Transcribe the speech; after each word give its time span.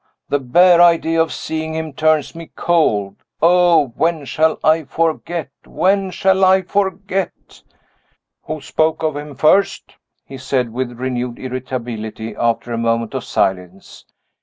The 0.29 0.39
bare 0.39 0.81
idea 0.81 1.21
of 1.21 1.31
seeing 1.31 1.75
him 1.75 1.93
turns 1.93 2.33
me 2.33 2.49
cold. 2.55 3.17
Oh, 3.39 3.89
when 3.95 4.25
shall 4.25 4.57
I 4.63 4.85
forget! 4.85 5.51
when 5.63 6.09
shall 6.09 6.43
I 6.43 6.63
forget! 6.63 7.61
Who 8.45 8.61
spoke 8.61 9.03
of 9.03 9.15
him 9.15 9.35
first?" 9.35 9.97
he 10.25 10.39
said, 10.39 10.73
with 10.73 10.93
renewed 10.99 11.37
irritability, 11.37 12.35
after 12.35 12.73
a 12.73 12.79
moment 12.79 13.13
of 13.13 13.23
silence. 13.23 14.05